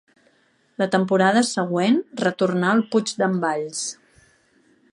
La 0.81 0.87
temporada 0.95 1.43
següent 1.49 1.99
retornà 2.23 2.71
al 2.77 2.81
Puig 2.95 3.13
d’en 3.21 3.37
Valls. 3.45 3.85